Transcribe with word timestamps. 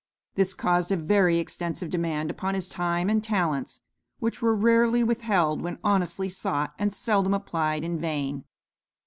This 0.33 0.55
caused 0.55 0.91
a 0.91 0.95
very 0.97 1.37
extensive 1.37 1.91
demand 1.91 2.31
upon 2.31 2.55
his 2.55 2.67
time 2.67 3.07
and 3.07 3.23
talents, 3.23 3.81
which 4.17 4.41
were 4.41 4.55
rarely 4.55 5.03
withheld 5.03 5.61
when 5.61 5.77
honestly 5.83 6.27
sought, 6.27 6.73
and 6.79 6.91
seldom 6.91 7.35
applied 7.35 7.83
in 7.83 7.99
vain. 7.99 8.45